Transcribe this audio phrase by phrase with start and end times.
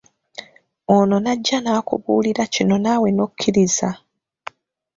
[0.95, 3.89] Ono n'ajja n'akubuulira kino naawe n'okkiriza.